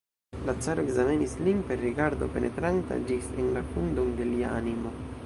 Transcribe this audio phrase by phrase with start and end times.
[0.49, 4.97] La caro ekzamenis lin per rigardo, penetranta ĝis en la fundon de lia animo.